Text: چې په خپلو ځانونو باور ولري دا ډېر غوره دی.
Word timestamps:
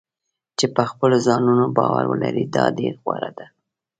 چې 0.57 0.65
په 0.75 0.81
خپلو 0.91 1.15
ځانونو 1.27 1.65
باور 1.77 2.03
ولري 2.11 2.45
دا 2.55 2.65
ډېر 2.79 2.93
غوره 3.03 3.29
دی. 3.37 3.47